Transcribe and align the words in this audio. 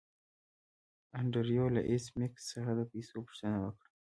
انډریو 1.19 1.65
له 1.75 1.81
ایس 1.89 2.05
میکس 2.19 2.43
څخه 2.53 2.71
د 2.75 2.81
پیسو 2.91 3.17
پوښتنه 3.25 3.57
وکړه 3.65 3.89